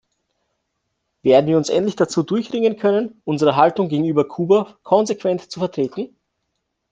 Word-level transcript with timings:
Werden 1.21 1.45
wir 1.45 1.57
uns 1.57 1.69
endlich 1.69 1.95
dazu 1.95 2.23
durchringen 2.23 2.75
können, 2.77 3.21
unsere 3.23 3.55
Haltung 3.55 3.87
gegenüber 3.87 4.27
Kuba 4.27 4.79
konsequent 4.81 5.51
zu 5.51 5.59
vertreten? 5.59 6.15